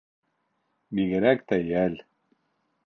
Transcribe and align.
Бигерәк 1.01 1.47
тә 1.53 1.61
йәл 1.69 2.03